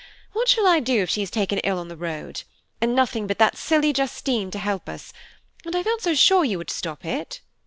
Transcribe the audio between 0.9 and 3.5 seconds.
if she is taken ill on the road? and nothing but